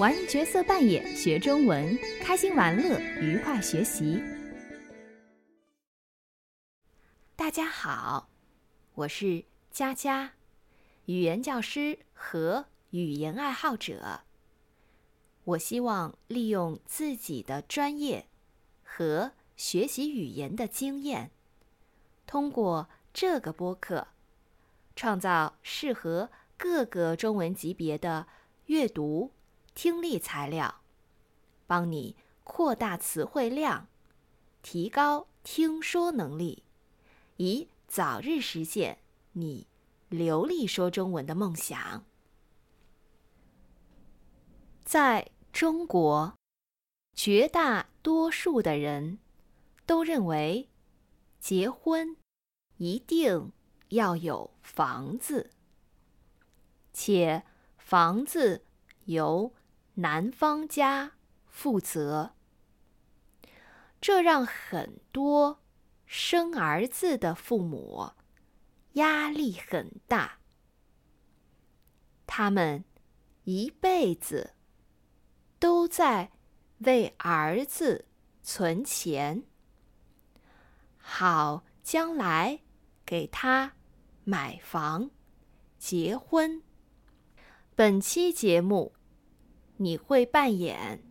[0.00, 4.18] 玩角色扮演，学中文，开心玩乐，愉快学习。
[7.36, 8.30] 大家好，
[8.94, 10.32] 我是佳佳，
[11.04, 14.22] 语言教师和语言爱好者。
[15.44, 18.26] 我希望利用自己的专业
[18.82, 21.30] 和学习语言的经验，
[22.26, 24.08] 通过这个播客，
[24.96, 28.26] 创造适合各个中文级别的
[28.64, 29.32] 阅读。
[29.74, 30.82] 听力材料，
[31.66, 33.88] 帮你扩大词汇量，
[34.62, 36.64] 提高听说能力，
[37.36, 38.98] 以早日实现
[39.32, 39.66] 你
[40.08, 42.04] 流利说中文的梦想。
[44.84, 46.34] 在中国，
[47.14, 49.18] 绝大多数的人
[49.86, 50.68] 都认为，
[51.38, 52.16] 结婚
[52.76, 53.52] 一定
[53.90, 55.50] 要有房子，
[56.92, 57.44] 且
[57.78, 58.64] 房子
[59.04, 59.52] 由
[60.00, 61.12] 男方家
[61.46, 62.32] 负责，
[64.00, 65.60] 这让很多
[66.06, 68.12] 生儿子的父母
[68.94, 70.38] 压力很大。
[72.26, 72.82] 他们
[73.44, 74.54] 一辈子
[75.58, 76.32] 都在
[76.78, 78.06] 为儿子
[78.42, 79.44] 存钱，
[80.96, 82.60] 好将来
[83.04, 83.74] 给他
[84.24, 85.10] 买房、
[85.78, 86.62] 结婚。
[87.74, 88.94] 本期节目。
[89.82, 91.02] 你会扮演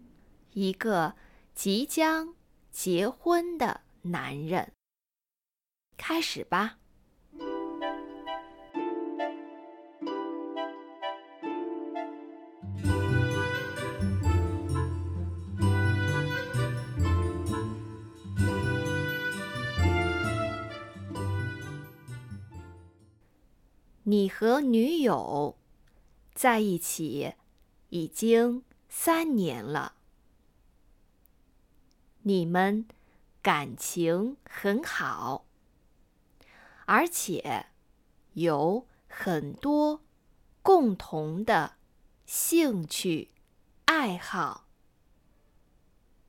[0.54, 1.16] 一个
[1.56, 2.36] 即将
[2.72, 4.74] 结婚的男人。
[5.98, 6.78] 开始吧。
[24.04, 25.58] 你和女友
[26.36, 27.39] 在一起。
[27.90, 29.96] 已经三年了，
[32.22, 32.88] 你们
[33.42, 35.46] 感情很好，
[36.86, 37.68] 而且
[38.34, 40.02] 有很多
[40.62, 41.78] 共同的
[42.26, 43.32] 兴趣
[43.86, 44.68] 爱好，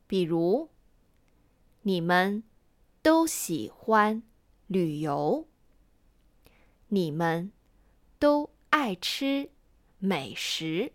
[0.06, 0.70] 比如
[1.82, 2.42] 你们
[3.02, 4.22] 都喜欢
[4.66, 5.46] 旅游，
[6.88, 7.52] 你们
[8.18, 9.50] 都爱吃
[9.98, 10.92] 美食。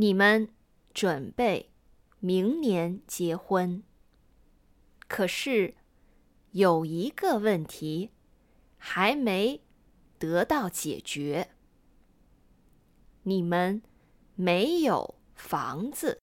[0.00, 0.48] 你们
[0.94, 1.68] 准备
[2.20, 3.82] 明年结婚，
[5.06, 5.74] 可是
[6.52, 8.10] 有一个问题
[8.78, 9.60] 还没
[10.18, 11.50] 得到解决。
[13.24, 13.82] 你们
[14.36, 16.18] 没有房子，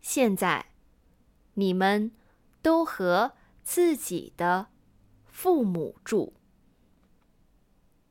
[0.00, 0.66] 现在
[1.54, 2.12] 你们
[2.62, 3.32] 都和
[3.64, 4.68] 自己的
[5.24, 6.32] 父母住。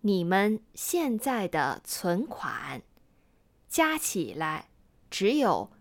[0.02, 2.84] 你们现在的存款。
[3.73, 4.69] 加起来
[5.09, 5.72] 只有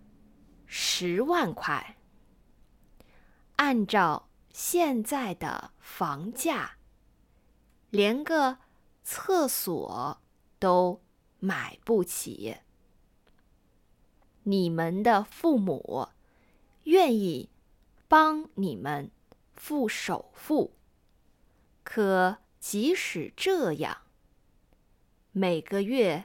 [0.64, 1.98] 十万块。
[3.56, 6.78] 按照现在的房价，
[7.90, 8.56] 连个
[9.02, 10.22] 厕所
[10.58, 11.02] 都
[11.38, 12.56] 买不起。
[14.44, 16.08] 你们的父母
[16.84, 17.50] 愿意
[18.08, 19.10] 帮你们
[19.52, 20.78] 付首付，
[21.84, 23.98] 可即使这样，
[25.32, 26.24] 每个月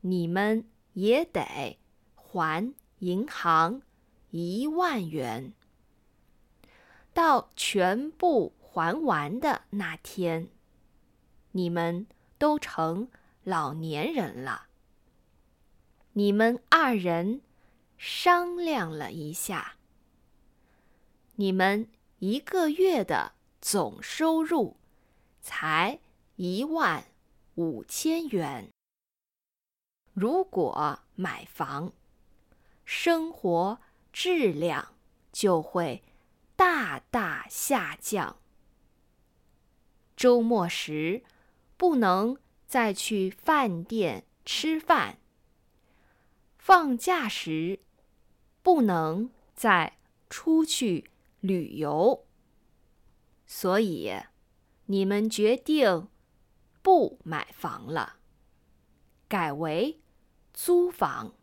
[0.00, 0.66] 你们。
[0.94, 1.78] 也得
[2.16, 3.82] 还银行
[4.30, 5.52] 一万元。
[7.12, 10.48] 到全部还完的那天，
[11.52, 12.06] 你们
[12.38, 13.08] 都成
[13.44, 14.66] 老年人了。
[16.14, 17.40] 你们二人
[17.98, 19.76] 商量了一下，
[21.36, 21.88] 你们
[22.18, 24.76] 一个月的总收入
[25.40, 26.00] 才
[26.36, 27.04] 一万
[27.54, 28.68] 五千元。
[30.14, 31.92] 如果买房，
[32.84, 33.80] 生活
[34.12, 34.94] 质量
[35.32, 36.04] 就会
[36.54, 38.36] 大大下降。
[40.16, 41.24] 周末时
[41.76, 45.18] 不能再去饭店吃饭，
[46.58, 47.80] 放假时
[48.62, 49.98] 不能再
[50.30, 51.10] 出去
[51.40, 52.24] 旅游，
[53.46, 54.14] 所以
[54.86, 56.08] 你们决定
[56.82, 58.18] 不买房了，
[59.26, 60.00] 改为。
[60.54, 61.34] 租房，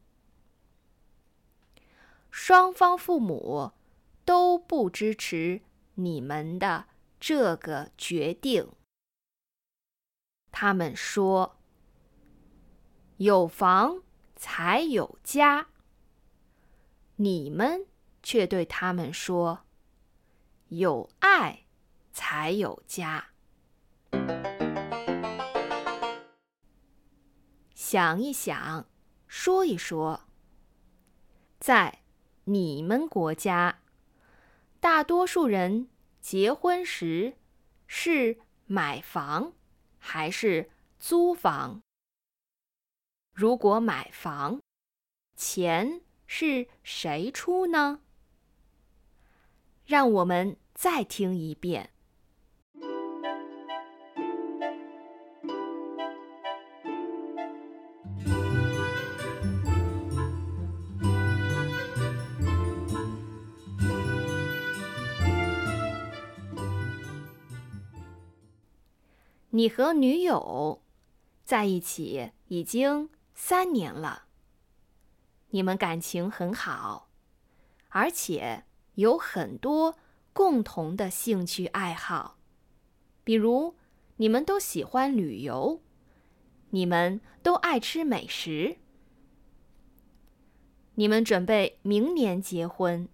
[2.31, 3.73] 双方父母
[4.23, 5.61] 都不支持
[5.95, 6.85] 你们的
[7.19, 8.71] 这个决定。
[10.49, 11.57] 他们说
[13.17, 14.01] ：“有房
[14.37, 15.67] 才有家。”
[17.17, 17.85] 你们
[18.23, 19.65] 却对他们说
[20.69, 21.65] ：“有爱
[22.13, 23.27] 才有家。”
[27.75, 28.87] 想一想。
[29.33, 30.25] 说一说，
[31.57, 32.01] 在
[32.43, 33.79] 你们国家，
[34.81, 35.87] 大多数人
[36.19, 37.37] 结婚时
[37.87, 39.53] 是买房
[39.97, 40.69] 还是
[40.99, 41.81] 租房？
[43.31, 44.59] 如果买房，
[45.37, 48.01] 钱是谁出呢？
[49.85, 51.93] 让我们再听一遍。
[69.53, 70.81] 你和女友
[71.43, 74.23] 在一起已经三年了，
[75.49, 77.09] 你们感情很好，
[77.89, 78.63] 而且
[78.95, 79.97] 有很多
[80.31, 82.37] 共同的兴趣爱好，
[83.25, 83.75] 比如
[84.15, 85.81] 你们都喜欢旅游，
[86.69, 88.77] 你们都爱吃美食，
[90.95, 93.09] 你们准备明年结婚，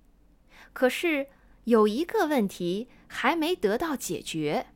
[0.71, 1.29] 可是
[1.63, 4.67] 有一个问题还没得到解决。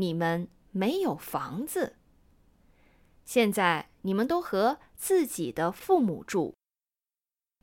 [0.00, 1.96] 你们没有房子。
[3.24, 6.54] 现在你们都和自己的父母住。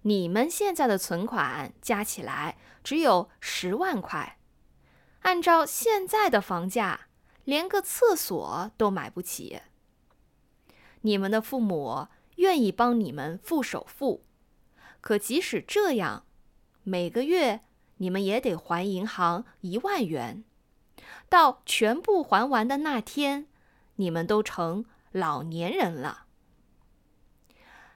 [0.04, 4.40] 你们现在的存款加起来只有十万块，
[5.22, 7.08] 按照现在的房价，
[7.44, 9.62] 连个厕所都买不起。
[11.02, 14.24] 你们的父母愿意帮你们付首付，
[15.02, 16.26] 可即使这样，
[16.84, 17.62] 每个月
[17.98, 20.46] 你们也得还银行一万元。
[21.30, 23.48] 到全部还完的那天，
[23.96, 26.26] 你们都成老年人了。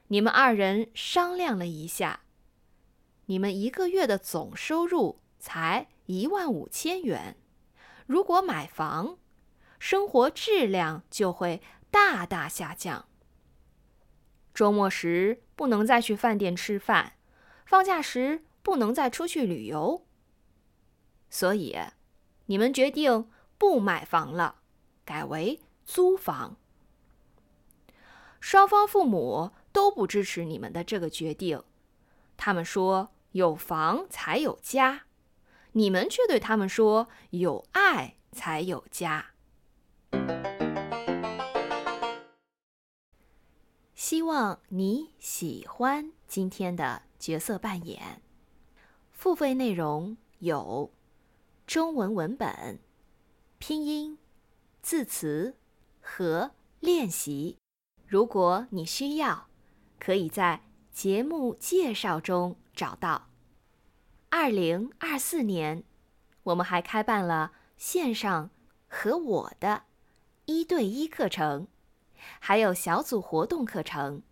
[0.08, 2.22] 你们二人商量了一下，
[3.28, 7.38] 你们一个月的总收入才一万五千元。
[8.06, 9.18] 如果买房，
[9.80, 13.08] 生活质量就会大大下降。
[14.54, 17.14] 周末时不能再去饭店吃饭，
[17.66, 20.06] 放假时不能再出去旅游。
[21.30, 21.78] 所以。
[22.52, 24.58] 你们决定不买房了，
[25.06, 26.58] 改为租房。
[28.42, 31.64] 双方父母都不支持你们的这个决定，
[32.36, 35.04] 他们说有房才有家，
[35.72, 39.28] 你们却对他们说有爱才有家。
[43.96, 48.22] 希望你喜欢今天的角色扮演。
[49.14, 50.92] 付费内容有。
[51.72, 52.82] 中文文本、
[53.58, 54.18] 拼音、
[54.82, 55.56] 字词
[56.02, 56.52] 和
[56.82, 57.56] 练习。
[58.06, 59.48] 如果你需要，
[59.98, 63.30] 可以在节目介绍中找到。
[64.30, 65.86] 二零二四年，
[66.44, 68.50] 我们还开办了线上
[68.90, 69.84] 和我的
[70.44, 71.70] 一对一课程，
[72.42, 74.24] 还有小组活动课程。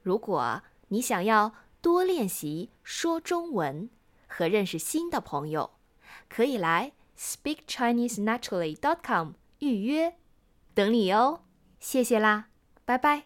[0.00, 1.52] 如果你想要
[1.82, 3.90] 多练习说中文
[4.26, 5.72] 和认识新的朋友，
[6.29, 10.15] 可以来 speakchinesenaturally.com 预约，
[10.73, 11.41] 等你哦，
[11.79, 12.47] 谢谢啦，
[12.85, 13.25] 拜拜。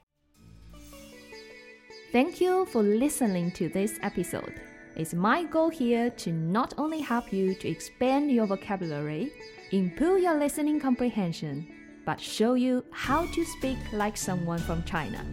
[2.11, 4.55] Thank you for listening to this episode.
[4.95, 9.31] It's my goal here to not only help you to expand your vocabulary,
[9.71, 11.67] improve your listening comprehension,
[12.05, 15.23] but show you how to speak like someone from China.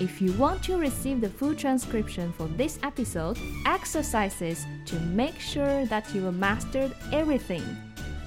[0.00, 5.86] If you want to receive the full transcription for this episode, exercises to make sure
[5.86, 7.64] that you have mastered everything,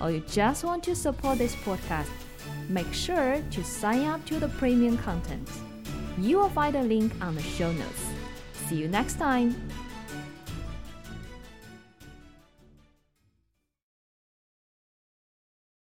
[0.01, 2.09] or you just want to support this podcast,
[2.67, 5.49] make sure to sign up to the premium content.
[6.17, 8.03] You will find a link on the show notes.
[8.67, 9.55] See you next time.